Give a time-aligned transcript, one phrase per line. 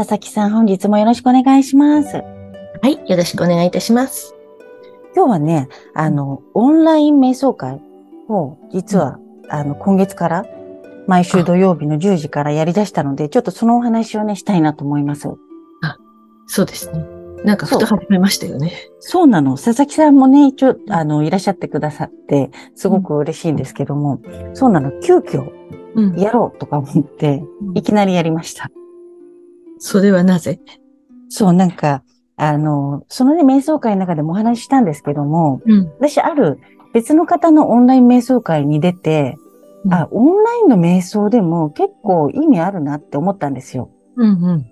[0.00, 4.34] 佐々木さん本日もよろしくお願いしますはい、よろしくお願いいたします。
[5.14, 7.82] 今日はねあのオンライン瞑想会
[8.30, 9.18] を実は、
[9.50, 10.46] あの今月から
[11.06, 15.28] 毎週土曜日の10時からやり出したので、ちょっとそのお話をね、したいなと思います。
[16.46, 17.04] そうですね。
[17.44, 18.72] なんかふと始めましたよね。
[19.00, 19.58] そうなの。
[19.58, 24.22] 佐々木さんもね、一応、あの、いらっしゃってくださって、すごく嬉しいんですけども、
[24.54, 24.98] そうなの。
[25.02, 25.50] 急遽、
[25.94, 26.18] うん。
[26.18, 27.42] やろうとか思って、
[27.74, 28.70] いきなりやりました。
[29.80, 30.60] それはなぜ？
[31.28, 32.04] そう、なんか、
[32.36, 35.88] あの、そのね、瞑想会の中でもお話ししたんですけども、うん。
[35.98, 36.60] 私、ある
[36.92, 39.36] 別の方のオンライン瞑想会に出て、
[39.84, 43.90] うんあ、オンラインの瞑想でも結構意味あるなって思ったんですよ。
[44.16, 44.66] うんうん。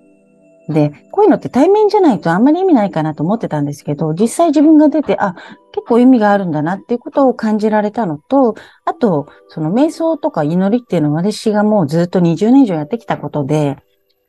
[0.72, 5.34] で、こういうのって対面じゃないとあんまり意味ないかなと思ってたんですけど、実際自分が出て、あ、
[5.72, 13.78] 結構意味があるんだなっていうことを感じられたのと、あと、その瞑想とか祈りっていうのは私がもうずっと20年以上やってきたことで、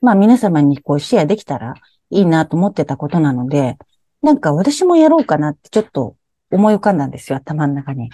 [0.01, 1.73] まあ皆様にこうシェアできたら
[2.09, 3.77] いいなと思ってたことなので、
[4.21, 6.15] なんか私もやろうかなってちょっと
[6.51, 8.09] 思い浮かんだんですよ、頭の中に。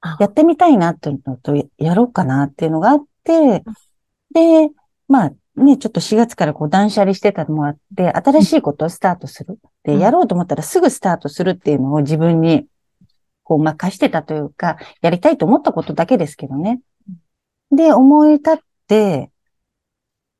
[0.00, 3.64] あやってみたいなっていうのと、やろうかなっていうのがあって、
[4.32, 4.70] で、
[5.08, 9.58] まあね、ちょっと4月からこう断捨離してたのもあって、新しいことをスタートする。
[9.82, 12.66] で、うんやろうと思ったらすぐスタートするっていうのを自分に
[13.42, 16.80] こう任してたというか、やりたいと思ったことだけですけどね。
[17.72, 19.30] で、思い立って、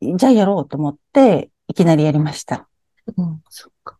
[0.00, 2.68] じゃあやろうと思って、いきなりやりました。
[3.16, 3.98] うん、そっか。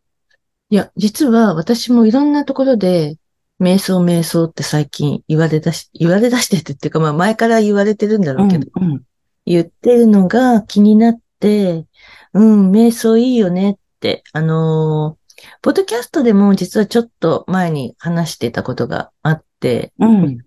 [0.69, 3.17] いや、実は私もいろんなところで、
[3.59, 9.03] 瞑想瞑想って最近言われだし、言われだしててっていうか、まあ前から言われてるんだろうけど、うんうん
[9.45, 11.87] 言ってるのが気になって、
[12.33, 15.19] うん、瞑想いいよねって、あのー
[15.61, 20.37] ポッドキャストでも実はちょっと前に話してたことがあって、うん。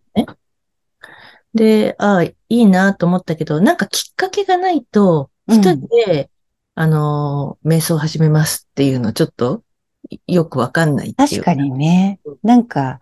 [1.55, 6.30] で、ああ、いいなと思ったけど、なんかきっかけがないと、うん一人で、
[6.75, 9.62] あのー、瞑想を始めますっていうのちょっと
[10.10, 11.42] いよくわかんないっていう。
[11.42, 12.20] 確かにね。
[12.42, 13.00] なんか、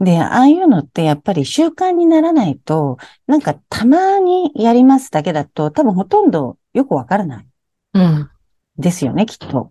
[0.00, 2.96] で、ああいうのってやっぱり習慣にならないと、
[3.26, 7.46] なんかたまにやりますだけだと、多分ほとんどよくわからない
[7.94, 8.30] うん。
[8.78, 9.70] ですよね、きっと。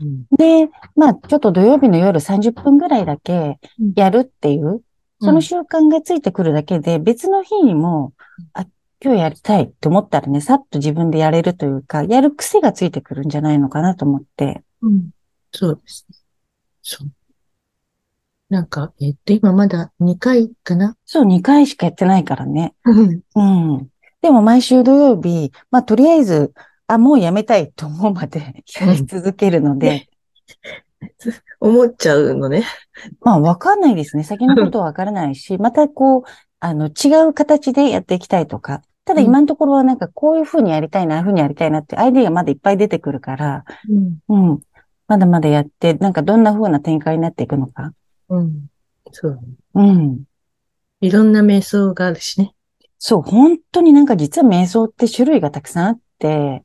[0.00, 0.24] うん。
[0.36, 3.58] で、まあ、ちょっと土曜日の夜30分ぐらいだけ
[3.94, 4.82] やるっていう、
[5.20, 8.14] その習慣がついてくるだけで、別の日にも、
[8.54, 8.66] あ、
[9.00, 14.62] 今日やりたいって思ったらね、さっと自分でやれるというか、やる癖がついてくるんじゃないのかなと思って。
[14.82, 15.10] うん。
[15.52, 16.16] そうですね。
[16.82, 17.08] そう。
[18.48, 20.96] なんか、えっと、今まだ2回かな？
[21.04, 22.74] そう、2回しかやってないからね。
[22.84, 23.20] うん。
[23.34, 23.88] うん。
[24.20, 26.52] でも毎週土曜日、まあとりあえず、
[26.86, 30.08] あ、もうやめたいと思うまでやり続けるので、
[31.60, 32.64] 思っちゃうのね。
[33.20, 34.24] まあわかんないですね。
[34.24, 36.22] 先のことはわからないし、またこう、
[36.60, 44.18] あの、違う形でやっていきたいとか、ただ今のところはなんかこういうふうにやりたいな、ああいうふうにやりたいなってアイディアがまだいっぱい出てくるから、うん。
[44.28, 44.60] うん。
[45.06, 47.94] まだまだやって、なんかどんな風な展開になっていくのか。
[48.28, 48.66] うん。
[49.12, 49.40] そう。
[49.74, 50.24] うん。
[51.00, 52.54] いろんな瞑想があるしね。
[52.98, 56.64] そう、本当になんか実は瞑想って種類がたくさんあって、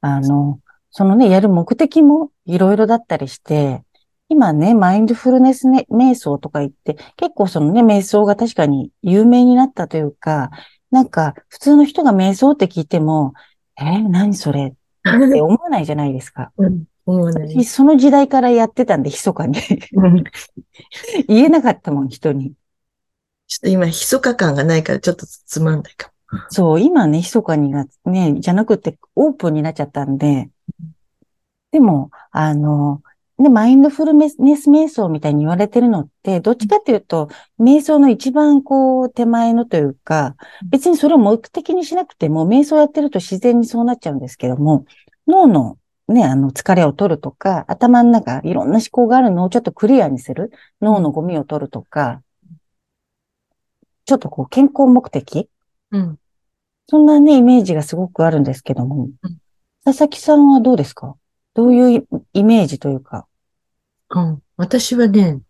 [0.00, 0.60] あの、
[0.90, 3.84] そのね、やる目的もいろいろだったりして、
[4.28, 10.50] 今ね、マインドフルネス、ね、瞑想とか言って、結構そのね、瞑想が確かに有名になったというか、
[10.90, 13.32] なんか普通の人が瞑想って聞いても、
[13.78, 14.66] えー何それ？
[14.68, 14.72] っ
[15.32, 16.52] て思わないじゃないですか。
[16.58, 16.84] うん。
[17.06, 17.48] 思わない。
[17.48, 19.58] 私その時代からやってたんで、密かに。
[19.94, 20.24] うん
[21.26, 22.52] 言えなかったもん、人に。
[23.46, 26.12] ちょっと今、密か感がないからちょっとつまんないか
[26.50, 30.50] そう、今ね、密かにがね、じゃなくてオープンになっちゃったんで、
[31.70, 33.02] でも、あの、
[33.38, 37.28] ね、マインドフルネス瞑想みたいに言われてるのって、どっちかっていうと、
[37.60, 40.34] 瞑想の一番こう、手前のというか、
[40.70, 44.86] 別にそれを目的にしなくても、瞑想やってると自然にそうなっちゃうんですけども、
[45.28, 45.78] 脳の
[46.08, 52.22] ね、あの、疲れを取るとか、頭の中、いろんな思考があるのをちょっとクリアにする、脳のゴミを取るとか、
[54.04, 55.48] ちょっとこう、健康目的
[55.90, 55.98] な。
[55.98, 56.18] うん。
[56.88, 59.36] そんなね、イメージがすごくあるんですけどもうん、
[59.84, 61.14] 佐々木さんはどうですか？
[61.58, 63.26] どういうイメージというか？
[64.10, 64.42] うん。
[64.56, 65.40] 私はね、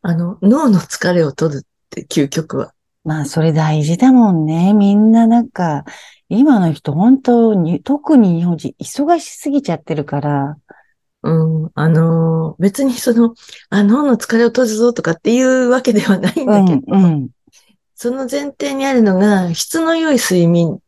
[0.00, 2.72] あの、脳の疲れを取るって、究極は。
[3.04, 4.72] まあ、それ大事だもんね。
[4.72, 5.84] みんななんか、
[6.30, 10.56] 今の人本当に、特に日本人、忙しすぎちゃってるから、
[11.22, 11.70] うん。
[11.74, 13.34] あのも、別にその、
[13.68, 17.28] あ、脳の疲れを閉じぞとかっていうわけではないんだけど、うん、うん、
[17.94, 20.78] その前提にあるのが、質の良い睡眠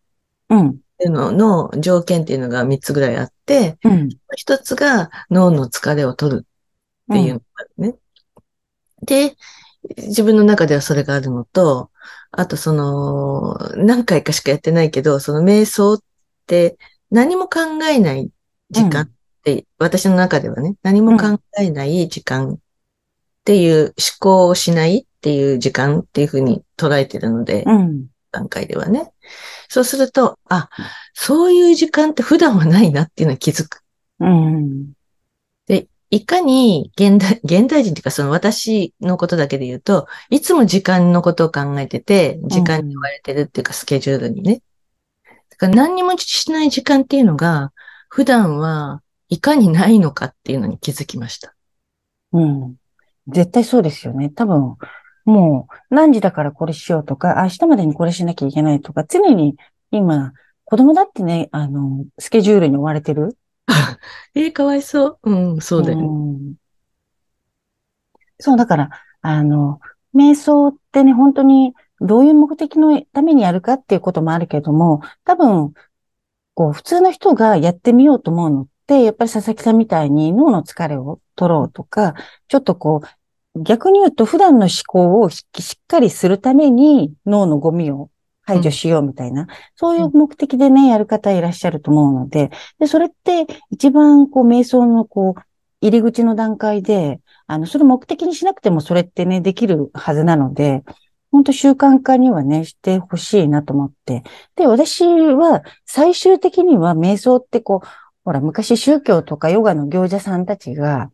[0.50, 6.46] うん、っていうのの条件っていうのが3つぐらいあって、うん、一つが脳の疲れを取る
[7.12, 7.94] っていうのがあるね。
[9.02, 9.36] で、
[9.96, 11.92] 自分の中ではそれがあるのと、
[12.32, 16.02] あとその、何回かしかやってないけど、その瞑想っ
[16.46, 16.76] て
[17.12, 18.30] 何も考えない
[18.70, 19.10] 時間っ
[19.44, 22.58] て、私の中ではね、何も考えない時間っ
[23.44, 29.12] ていう思考をしないっていう時間っていうふうに捉えてるので、うん、段階ではね。
[29.68, 30.68] そうすると、あ、
[31.14, 33.82] そういう時間って普段はないなっていうのに気づく。
[34.20, 34.92] うん、
[35.66, 44.62] で、いかに現代、現代人っていうかその私のことだけで言うと、いつも時間のことを考えてて、時間に追われてるっていうかスケジュールにね。
[45.50, 47.72] だから何にもしない時間っていうのが、
[48.08, 51.54] 普段はいかにないのかっていうのに気づきました。
[52.32, 52.76] うん。
[53.28, 54.30] 絶対そうですよね。
[54.30, 54.76] 多分、
[55.28, 59.56] もう何時だからこれしようとか、明日までにこれしなきゃいけないとか、常に
[59.90, 60.32] 今、
[60.64, 63.36] 子供だってね、あの、スケジュールに追われてる。
[64.34, 65.30] えー、かわいそう。
[65.30, 66.04] うん、そうだよね。
[66.06, 66.54] うん
[68.40, 68.90] そう、だから、
[69.20, 69.80] あの、
[70.14, 75.74] 瞑想ってね、本当にどういう目的のためにやるかっていうこともあるけども、多分、
[76.54, 82.14] こう、普通の人がやってみようと思うのって、やっぱり佐々木さんみたいに脳の疲れを取ろうとか、
[82.48, 83.06] ちょっとこう、
[83.62, 88.10] 逆に言うと普段の思考をししっかりするために脳のゴミを
[88.48, 89.46] 排除しようみたいな、
[89.76, 95.42] そういう目的でね、やる方いらっしゃると思うので、で、それって一番こう、瞑想のこう、
[95.80, 100.82] 入り口の段階で、あの、それ目的にしなくてもそれってね、できるはずなので、
[101.30, 104.22] 本当習慣化にはね、してほしいなと思って。
[104.56, 107.88] で、私は最終的には瞑想ってこう、
[108.24, 111.10] ほら、昔宗教とかヨガの行者さんたちが、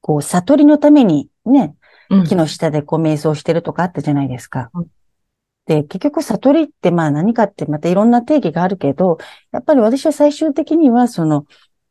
[0.00, 1.74] こう、悟りのためにね、
[2.10, 2.24] うん。
[2.24, 4.70] 木の下でこう瞑想してるとかあったじゃないですか。
[4.74, 4.86] うん。
[5.66, 9.18] で、結局悟りってまあ何かってまたいろんな定義があるけど、
[9.52, 11.44] やっぱり私は最終的にはその、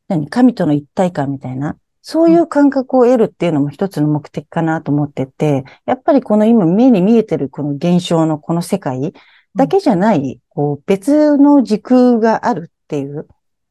[0.07, 9.13] 何、神との一体感みたいな、そういう感覚を得るっていうのも一つの目的かなと思ってて、やっぱりこの今目に見えてるこの現象のこの世界
[9.55, 13.27] だけじゃない、こう別の時空があるっていう、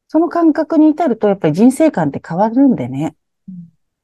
[0.07, 3.15] その感覚に至るとやっぱり人生観って変わるんでね。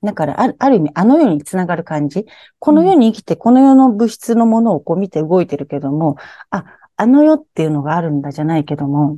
[0.03, 2.25] だからある、ある意味あの世につながる感じ。
[2.59, 6.17] この世に生きてこの世の物質のものをこう見て動いてるけども、
[6.49, 6.65] あ、
[6.95, 9.17] あの世っていうのがあるんだじゃないけども、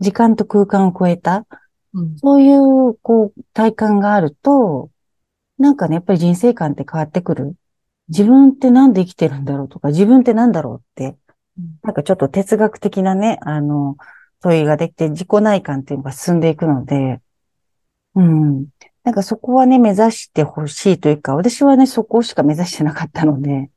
[0.00, 1.46] 時間と空間を超えた、
[1.94, 4.90] うんそういう、こう、体感があると、
[5.58, 7.54] なんかね、やっぱり人生観って変わってくる。
[8.08, 11.16] 自分ってなんで生きてるんだろうとか、自分ってなんだろうって
[11.58, 13.96] うん、なんかちょっと哲学的なね、あの、
[14.40, 17.20] 問いができて、自己内観っていうのが進んでいくので、
[18.14, 18.66] うん。
[19.04, 23.70] なんかそこはね、目指してほしいというか、私はね、そこしか目指してなかったので、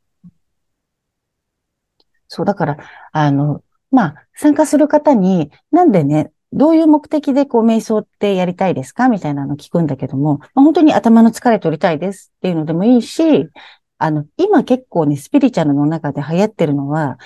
[2.28, 2.78] そう、だから、
[3.12, 9.10] あの、まあ、参加する方に、なんでね、どういう目的でこう瞑想ってやりたいですか？
[9.10, 13.50] みたいなの聞くんだけども、まあ、本当に頭の疲れ取りたいですっていうのでもいいし、
[13.98, 17.18] あの、今結構ね、スピリチュアルの中で流行ってるのは、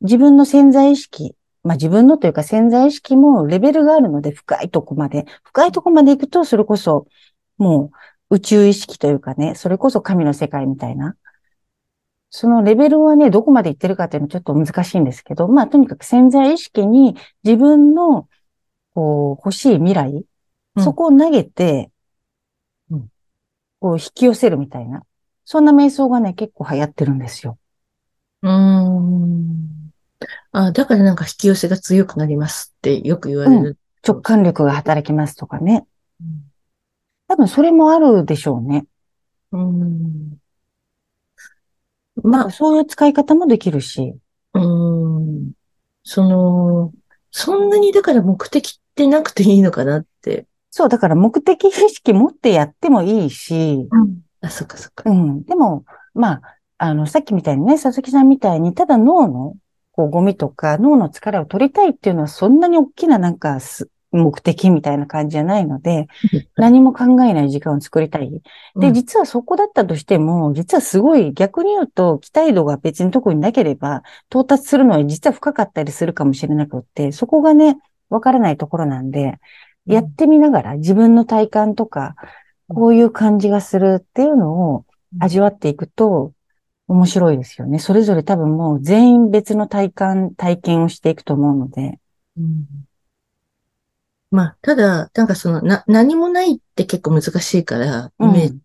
[0.00, 1.34] 自分の潜在意識、
[1.64, 7.06] まあ自分のというか潜在意識もレベルがあるので深いとこまで、深いとこまで行くとそれこそ
[7.58, 7.90] も
[8.30, 11.16] う宇宙意識というかね、それこそ神の世界みたいな。
[12.30, 17.14] そのレベルはね、どこまで行ってるかっていうのはちょっと難しいんですけど、まあとにかく潜在意識に
[17.44, 18.26] 自分の
[18.94, 21.90] こう欲しい未来、うんそこを投げて、
[22.90, 23.08] うん
[23.78, 25.04] こう引き寄せるみたいな。
[25.44, 27.58] そんな瞑想がね、結構流行ってるんですよ。
[28.42, 29.81] うーん。
[30.52, 33.78] あ、だからなんか引き寄せが強くなりますってよく言われる。
[34.06, 35.86] 直感力が働きますとかね。
[37.28, 38.84] 多分それもあるでしょうね。
[39.52, 40.38] うん。
[42.16, 44.14] ままあ、そういう使い方もできるし。
[44.52, 45.52] あ、うん。
[46.04, 46.92] その、
[47.30, 50.46] そんなにだから目的ってなくていいのかなって。
[50.70, 53.88] そう、だから目的意識持ってやってもいいし、
[54.42, 55.08] あ、そっかそっか。
[55.08, 55.44] うん。
[55.44, 56.42] でも、まあ、
[56.78, 59.54] あの、さっきみたいにね、佐々木さんみたいに、ただ脳の、
[59.92, 66.06] こう、ゴミとか、脳の疲れを取りたいっていうのは、そんなに大きななんかす、目的みたいな感じじゃないので、
[66.56, 68.30] 何も考えない時間を作りたい。
[68.30, 68.94] で、うん。
[68.94, 77.78] 実はそこだったとしても、実はすごい逆に言うと、期待度が別に特になければ、到達するのは実は深かったりするかもしれなくって、そこがね、
[78.10, 79.38] わからないところなんで、
[79.86, 82.14] やってみながら自分の体感とか、
[82.68, 84.84] こういう感じがするっていうのを
[85.18, 86.32] 味わっていくと、
[86.92, 87.78] 面白いですよね。
[87.78, 91.98] それぞれ多分もう全員別の体感、体験をしていくと思うので。
[92.36, 92.66] うん
[94.30, 98.58] まあ、ただ、なんかその、な、何もないって結構難しいから、イメージ。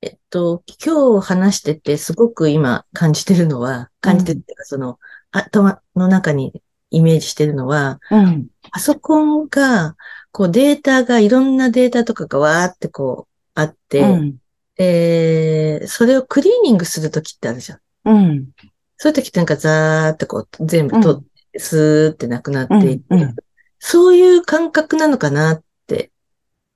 [0.00, 5.00] えっと、今日話しててすごく今感じてるのは、感じてるっていうか、その、
[5.32, 8.46] 頭の中にイメージしてるのは、うん。
[8.70, 9.96] パソコンが、
[10.30, 14.36] こうデータが、いろんなデータとかがわーってこうあって、うん。
[14.80, 17.80] で、それをクリーニングするときってあるじゃん。
[18.06, 18.48] うん。
[18.96, 21.22] そういうときってなんかザーってこう全部取っ
[21.52, 23.36] て、スーってなくなっていって、うんうん
[23.82, 26.12] そういう感覚なのかなって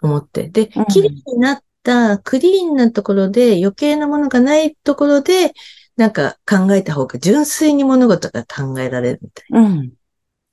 [0.01, 0.49] 思って。
[0.49, 5.53] でうん、綺麗になったクリーンなところで余計なものがないところで、
[5.99, 9.93] なんか考えた方が純粋に物事が考えられるみたいうん。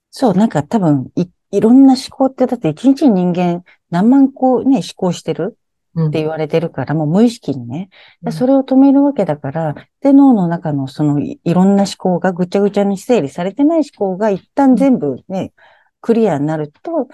[0.10, 5.61] そう、なんか多分、い、いろんな思考って、だって一日に人間何万個ね、思考してるな。
[6.00, 7.90] って言われてるから、もう無意識にね。
[8.24, 15.54] うんそれを止めるわけだから、で、脳の中のそのいいろんな思考がぐちゃぐちゃに整理されてない思考が一旦全部ね、
[16.00, 17.08] クリアになると、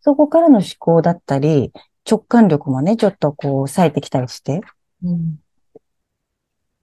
[0.00, 1.72] そこからの思考だったり、
[2.08, 4.60] 直感力もね、ちょっとこう、冴えてきたりして、
[5.02, 5.38] うん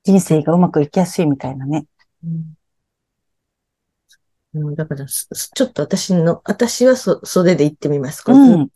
[0.03, 1.85] 人生がうまくいきやすいみたいなね。
[2.23, 2.57] うん
[4.53, 8.21] うんだから、ちょっと私の、私はそ、それで行ってみます。
[8.21, 8.69] こううん。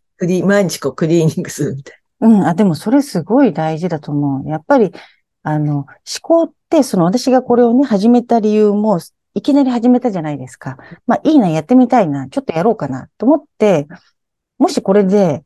[0.48, 2.46] 毎日こうクリーニングするみたいうん。
[2.46, 4.50] あ、でもそれすごい大事だと思う。
[4.50, 4.92] やっぱり、
[5.44, 5.88] あの、思
[6.22, 9.00] 考って、その私がこれをね、始めた理由も、
[9.34, 10.78] いきなり始めたじゃないですか。
[11.08, 13.88] まあいいな、やってみたいな、ちょっとやろうかな、と思って、
[14.58, 15.44] もしこれで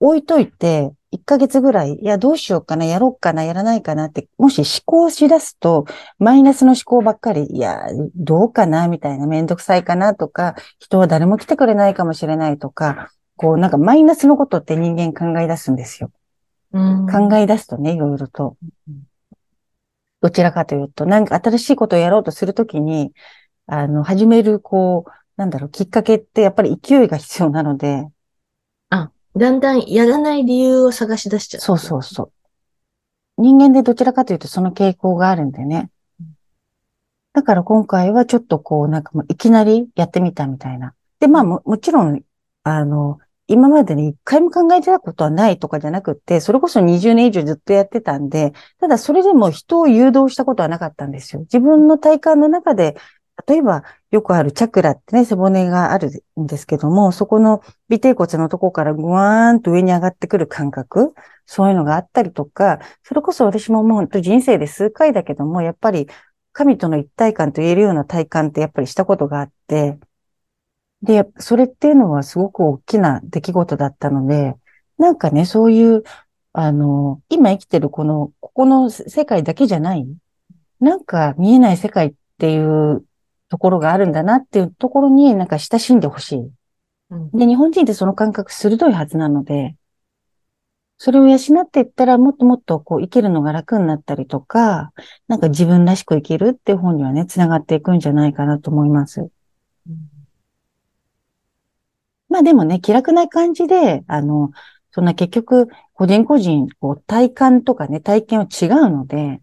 [0.00, 5.86] 置いといて、1ヶ月ぐらい、いや、どうしようかな、やろうかな、やらないかなって、もし思考し出すと、
[6.18, 16.10] マイナスの思考ばっかり、いや、どうかな、みたいな、めんどくさいかなとか、人は誰も来てくれないかもしれないとか、こう、なんかマイナスのことって人間考え出すんですよ。
[16.72, 17.28] な。
[17.28, 18.56] 考え出すとね、いろいろと
[18.88, 19.02] うん。
[20.22, 23.12] どちらかというと、なんか新しいことをやろうとするときに、
[23.66, 28.08] あの、始める、こう、なんだろう、きっかけってやっぱり勢いが必要なので、
[29.36, 31.60] だんだんやらない理由を探し出しちゃう。
[31.60, 32.32] そうそうそ
[33.36, 33.42] う。
[33.42, 35.90] 人間でどちらかというとその傾向があるんでね。
[37.34, 40.94] だから今回はちょっとこう、なんかもういきなりやってみたみたいな。
[41.20, 42.22] で、まあも、もちろん、
[42.62, 51.42] あの、今までに一回も考えてたことはないとかじゃなくて、それこそ20年以上ずっとやってたんで、ただそれでも人を誘導したことはなかったんですよ。
[51.42, 52.96] 自分の体感の中で、
[53.46, 57.62] 例えばよくあるチャクラってね、背骨があるんですけども、そこの
[57.92, 66.08] 尾低骨のとこからぐわーんと上に上がってくる感覚、そういうのがあったりとか、それこそ私ももう本当人生で数回だけども、やっぱり
[66.52, 69.98] 神との一体感と言えるような体感ってやっぱりしたことがあって、
[71.06, 74.56] で、それっていうのはすごく大きな出来事だったので、
[74.98, 76.02] なんかね、そういう、
[76.52, 80.06] あの、今生きてるこの、ここの世界だけじゃない、
[80.80, 83.04] なんか見えない世界っていう
[83.48, 86.50] ところがあるんだなっていうところになんか親しんでほしい。
[87.10, 89.76] うんで、日本人ってその感覚鋭いはずなので、
[90.98, 94.92] それを養っていったらもっともっとこう生きるのが楽になったりとか、
[95.28, 99.20] なんか自分らしく生きるっていう方にはね、つながっていくんじゃないかなと思います。
[99.20, 100.16] うん
[102.36, 104.50] まあでもね、気楽な感じで、あの、
[104.90, 109.40] そんな結局、個人個人、こう、体感とかね、体験は違うので、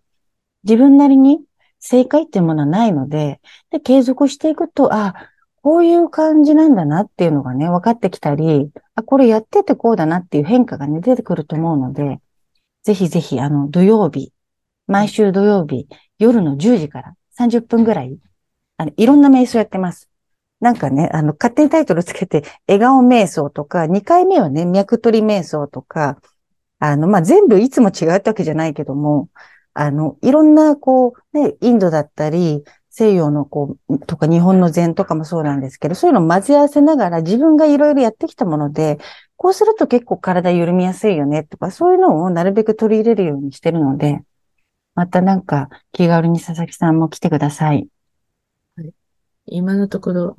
[0.64, 1.40] 自分なりに
[1.80, 5.16] 正解っていうものはないので、で、継続していくと、あ、
[5.64, 12.20] こういう感じなんだなっていうのがね、分かってきたり、あ、これやっててこうだなっていう変化がね、出てくると思うので、
[12.84, 14.34] ぜひぜひ、あの、土曜日、
[14.86, 15.88] 毎週土曜日、
[16.20, 18.20] 夜の10時から30分ぐらい、
[18.78, 20.13] あの、いろんな瞑想やってます。
[20.64, 26.22] なんかね、あの、勝手にタイトルつけて、笑顔瞑想とか、2回目はね、脈取り瞑想とか、
[26.80, 29.28] あの、まあ、全部いつも違ってわけじゃないけども、
[29.74, 39.00] あの、いろんな、こう、ね、インドだったり、西洋のこう、とか日本の禅とかもそうなんですけど、そういうのを混ぜ合わせながら自分がいろいろやってきたもので、
[39.36, 44.22] こうすると結構体緩みやすいよねとか、そういうのをなるべく取り入れるようにしてるので、
[44.96, 47.88] またなんか気軽に佐々木さんも来てください。
[49.46, 50.38] 今のところ、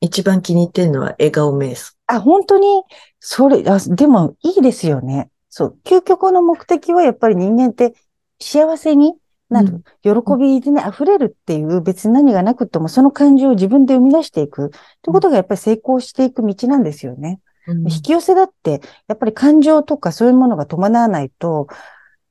[0.00, 1.94] 一番気に入ってるのは笑顔瞑想。
[2.06, 2.82] あ、本当に、
[3.20, 5.30] それ、あ、でもいいですよね。
[5.48, 5.78] そう。
[5.84, 7.94] 究極の目的はやっぱり人間って
[8.40, 9.14] 幸せに
[9.50, 9.82] なる。
[10.02, 14.66] 喜びでね、溢れるっていう別に何がなくってもその感情を自分で生み出していく。
[14.66, 17.40] ってことがやっぱり成功していく道なんですよね。
[17.66, 21.66] うん引き寄せだって、やっぱり感情とかそういうものが伴わないと、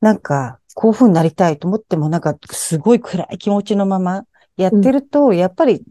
[0.01, 4.25] なんか、こういう風になりたいと思っても、なんか、すごい暗い気持ちのまま
[4.57, 5.83] やってると、やっぱり、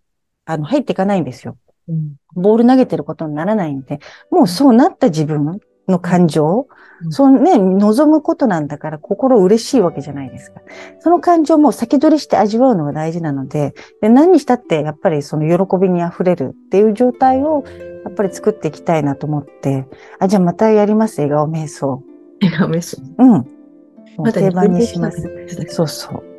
[0.47, 1.57] あの、入っていかないんですよ。
[1.89, 3.99] うんボール投げてることにならないんで、
[4.31, 6.67] もうそうなった自分の感情、
[7.03, 10.63] うんそのね、望むことなんだから心嬉しいわけじゃないですか。
[11.01, 17.65] その感情も先取りして味わうのが大事なので、で何にしたってやっぱりその喜びに溢れるっていう状態を
[18.05, 19.87] やっぱり作っていきたいなと思って、
[20.19, 22.03] あ、じゃあまたやります、笑顔瞑想。
[22.41, 23.03] 笑顔メス。
[23.19, 23.45] うん。
[24.33, 25.21] 定番にします。
[25.21, 25.67] す。
[25.69, 26.36] そうそう。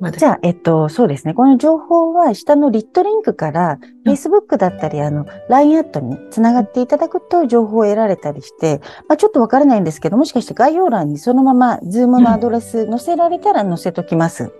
[0.00, 1.34] まだじゃあ、えっと、そうですね。
[1.34, 14.44] この情報は下のリットリンクから、うん Facebook だったり、あの、LINE アットにつながっていただくと情報を得られたりして、まあちょっとわからないんですけど、もしかして概要欄にそのまま Zoom のアドレス載せられたら載せときます。
[14.44, 14.50] は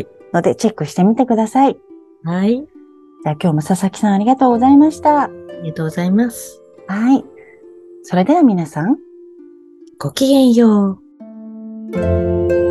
[0.00, 0.06] い。
[0.32, 1.74] ので、チェックしてみてください。
[1.74, 1.80] じ
[2.24, 2.66] はい。
[3.26, 5.24] ゃあ今日も佐々木さんありがとうございました。
[5.24, 5.26] あ
[5.62, 6.62] りがとうございます。
[6.86, 7.24] はい。
[8.04, 8.96] それでは皆さん、
[9.98, 10.98] ごきげんよ
[11.92, 12.63] う。